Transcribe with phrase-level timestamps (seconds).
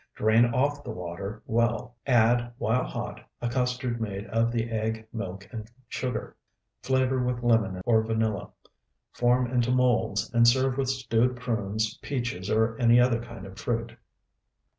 [0.15, 1.95] Drain off the water well.
[2.07, 6.35] Add, while hot, a custard made of the egg, milk, and sugar.
[6.81, 8.49] Flavor with lemon or vanilla.
[9.13, 13.95] Form into molds, and serve with stewed prunes, peaches, or any other kind of fruit.